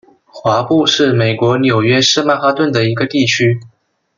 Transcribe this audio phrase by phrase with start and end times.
[0.25, 3.59] 华埠是美国纽约市曼哈顿的一个地区。